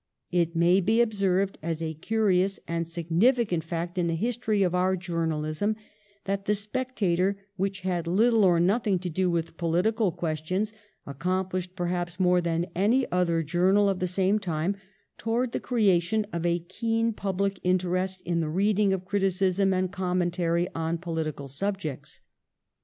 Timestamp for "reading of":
18.49-19.05